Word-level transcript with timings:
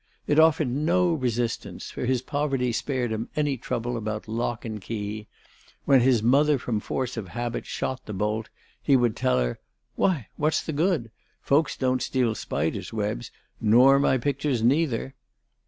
It 0.25 0.39
offered 0.39 0.69
no 0.69 1.13
resistance, 1.13 1.91
for 1.91 2.07
his 2.07 2.23
poverty 2.23 2.71
spared 2.71 3.11
him 3.11 3.29
any 3.35 3.55
trouble 3.55 3.95
about 3.97 4.27
lock 4.27 4.65
and 4.65 4.81
key; 4.81 5.27
when 5.85 6.01
his 6.01 6.23
mother 6.23 6.57
from 6.57 6.79
force 6.79 7.17
of 7.17 7.27
habit 7.27 7.67
shot 7.67 8.07
the 8.07 8.11
bolt, 8.13 8.49
he 8.81 8.95
would 8.95 9.15
tell 9.15 9.37
her: 9.37 9.59
"Why, 9.95 10.29
what's 10.37 10.63
the 10.63 10.73
good? 10.73 11.11
Folks 11.43 11.77
don't 11.77 12.01
steal 12.01 12.33
spiders' 12.33 12.91
webs, 12.91 13.29
nor 13.61 13.99
my 13.99 14.17
pictures, 14.17 14.63
neither." 14.63 15.13